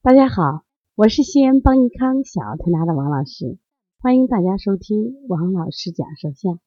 [0.00, 0.64] 大家好，
[0.94, 3.58] 我是西安邦尼康小儿推拿的王老师，
[3.98, 6.60] 欢迎大家收听王老师讲舌象。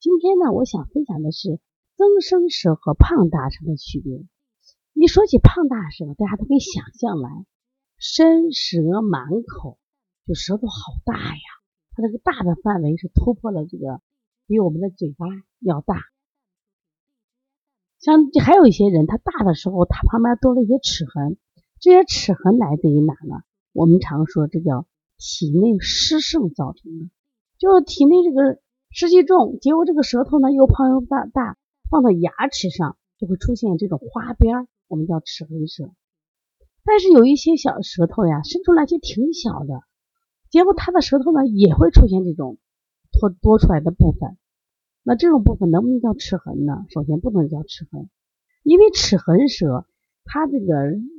[0.00, 1.60] 今天呢，我想分享的是
[1.96, 4.24] 增生舌和胖大舌的区别。
[4.94, 7.44] 一说起胖大舌，大家都可以想象来，
[7.98, 9.78] 伸舌满口，
[10.26, 11.42] 就舌头好大呀，
[11.90, 14.00] 它这个大的范围是突破了这个
[14.46, 15.26] 比我们的嘴巴
[15.60, 16.04] 要大。
[18.00, 21.36] 像还有一些人，他大的时候，他旁边多了一些齿痕。
[21.80, 23.42] 这些齿痕来自于哪呢？
[23.72, 24.86] 我们常说这叫
[25.16, 27.10] 体内湿盛造成的，
[27.58, 28.60] 就是体内这个
[28.90, 31.56] 湿气重，结果这个舌头呢又胖又大，大
[31.88, 35.90] 放到牙齿上就会出现这种花边，我们叫齿痕舌。
[36.82, 39.82] 但是有一些小舌头呀，伸出来就挺小的，
[40.50, 42.58] 结果它的舌头呢也会出现这种
[43.12, 44.36] 多多出来的部分。
[45.04, 46.86] 那这种部分能不能叫齿痕呢？
[46.90, 48.10] 首先不能叫齿痕，
[48.64, 49.86] 因为齿痕舌。
[50.30, 50.66] 它这个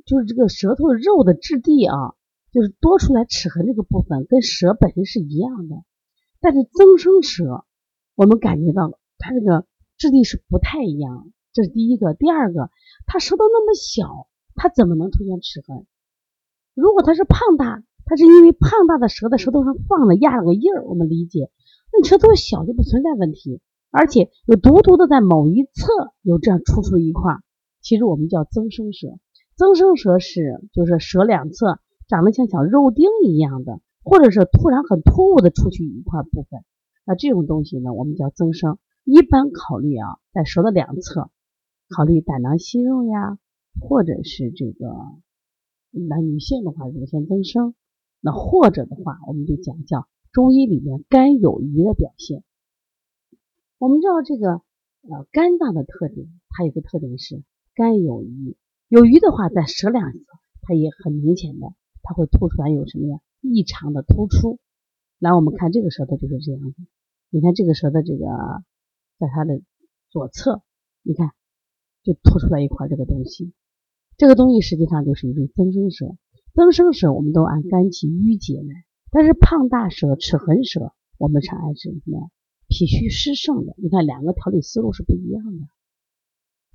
[0.05, 2.13] 就是这个舌头肉的质地啊，
[2.53, 5.75] 就是多出来齿痕这个部分跟舌本身是一样的，
[6.39, 7.65] 但是增生舌
[8.13, 9.65] 我们感觉到它这个
[9.97, 12.13] 质地是不太一样，这是第一个。
[12.13, 12.69] 第二个，
[13.07, 15.87] 它舌头那么小，它怎么能出现齿痕？
[16.75, 21.49] 如果它是胖大，它是因为胖大的舌在舌头上放了压了个印儿，我们理解。
[21.91, 27.33] 那舌头小就不存在问题，而且有独独的在某一侧有这样突出一块。
[27.89, 29.17] 其实我们叫增生舌，
[29.55, 36.63] 增生舌是就是舌两侧长得像小肉丁一样的，或者是突然很突兀的出去一块部分，
[37.03, 38.77] 那这种东西呢，我们叫增生。
[39.05, 41.31] 一般考虑啊，在舌的两侧，
[41.89, 43.39] 考虑胆囊息肉呀，
[43.81, 44.85] 或者是这个
[45.89, 47.73] 那女性的话乳腺增生，
[48.21, 52.43] 那或者的话，我们就讲叫中医里面肝有余的表现。
[53.79, 54.61] 我们知道这个
[55.09, 57.41] 呃肝脏的特点，它有个特点是。
[57.75, 60.19] 肝有余，有余的话，在舌两侧，
[60.61, 61.67] 它也很明显的，
[62.01, 63.19] 它会凸出来有什么呀？
[63.41, 64.59] 异常的突出。
[65.19, 66.75] 来，我们看这个舌头就是这样子。
[67.29, 68.25] 你看这个舌的这个，
[69.17, 69.61] 在它的
[70.09, 70.61] 左侧，
[71.03, 71.31] 你看
[72.03, 73.53] 就凸出来一块这个东西。
[74.17, 76.15] 这个东西实际上就是一种增生舌。
[76.53, 82.31] 增生舌我们都按肝气郁结来，但是胖大舌、齿痕舌，我们常按是什么？
[82.67, 83.75] 脾虚湿盛的。
[83.77, 85.67] 你看两个调理思路是不一样的，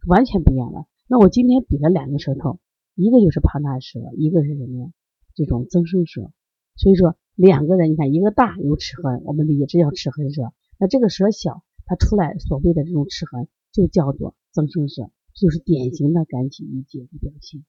[0.07, 0.87] 完全不一样了。
[1.07, 2.59] 那我今天比了两个舌头，
[2.95, 4.91] 一个就是胖大舌，一个是什么呀？
[5.35, 6.31] 这种增生舌。
[6.77, 10.53] 所以说两个人，你看一个大有齿痕，我们理解这叫齿痕舌。
[10.79, 17.65] 那这个舌小，它出来所谓的这种齿痕就叫做增生舌，就是典型的肝气郁结的表现。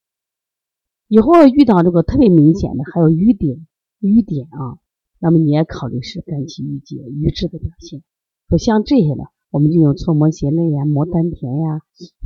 [1.07, 3.67] 以后遇到这个特别明显的，还有瘀点，
[3.99, 4.79] 瘀点啊，
[5.19, 8.01] 那么你也考虑是肝气郁结、瘀滞的表现。
[8.49, 9.34] 说像这些的。
[9.55, 11.79] 我们就用搓摩胁肋呀、摩丹田呀、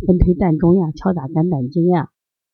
[0.08, 2.10] 分推膻中呀、敲打肝胆经呀，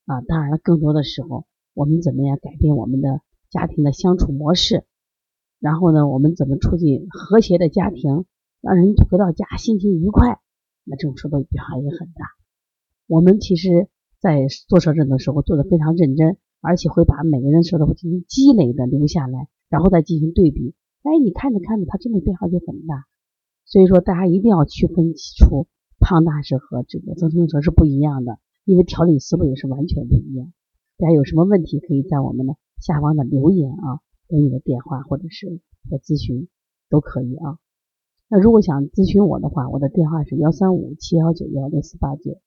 [0.05, 4.83] 啊，当然了，更多的时候，我们怎么样改变我们的家庭的相处模式？
[5.61, 8.25] 然后呢，我们怎么促进和谐的家庭，
[8.59, 10.41] 让人回到家心情愉快？
[10.83, 12.25] 那这种舌头变化也很大。
[13.07, 13.87] 我们其实，
[14.19, 20.75] 在做舌诊的时候做的非常认真，而且会把每个人舌头进行积累的留下来，然后再进行对比。
[21.03, 23.05] 哎，你看着看着，他真的变化就很大。
[23.65, 25.67] 所以说，大家一定要区分出
[25.99, 30.53] 胖大是和这个增生舌是不一样的，因为调理思路也是完全不一样。
[30.97, 33.99] 大家有什么问题，可以在我们的下方的留言啊，
[34.29, 35.59] 给你的电话或者是
[35.89, 36.47] 来咨询
[36.89, 37.57] 都可以啊。
[38.29, 42.39] 那如果想咨询我的话，我的电话是幺三五七幺九幺六四八九。